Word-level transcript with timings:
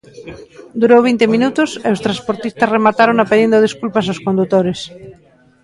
Durou 0.81 1.01
vinte 1.09 1.25
minutos 1.35 1.69
e 1.87 1.87
os 1.95 2.03
transportistas 2.05 2.71
rematárona 2.75 3.27
pedindo 3.31 3.63
desculpas 3.65 4.05
aos 4.07 4.23
condutores. 4.25 4.79